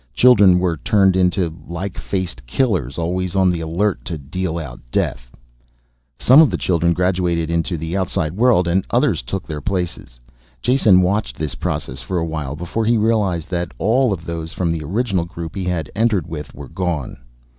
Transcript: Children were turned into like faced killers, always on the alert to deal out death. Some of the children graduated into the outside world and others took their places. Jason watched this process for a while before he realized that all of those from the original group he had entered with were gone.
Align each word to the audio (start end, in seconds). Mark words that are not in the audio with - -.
Children 0.15 0.57
were 0.57 0.77
turned 0.77 1.15
into 1.15 1.53
like 1.67 1.95
faced 1.95 2.47
killers, 2.47 2.97
always 2.97 3.35
on 3.35 3.51
the 3.51 3.59
alert 3.59 4.03
to 4.05 4.17
deal 4.17 4.57
out 4.57 4.79
death. 4.91 5.29
Some 6.17 6.41
of 6.41 6.49
the 6.49 6.57
children 6.57 6.91
graduated 6.91 7.51
into 7.51 7.77
the 7.77 7.95
outside 7.95 8.33
world 8.33 8.67
and 8.67 8.83
others 8.89 9.21
took 9.21 9.45
their 9.45 9.61
places. 9.61 10.19
Jason 10.59 11.03
watched 11.03 11.37
this 11.37 11.53
process 11.53 12.01
for 12.01 12.17
a 12.17 12.25
while 12.25 12.55
before 12.55 12.83
he 12.85 12.97
realized 12.97 13.51
that 13.51 13.73
all 13.77 14.11
of 14.11 14.25
those 14.25 14.53
from 14.53 14.71
the 14.71 14.83
original 14.83 15.25
group 15.25 15.55
he 15.55 15.65
had 15.65 15.91
entered 15.95 16.25
with 16.25 16.51
were 16.55 16.67
gone. 16.69 17.17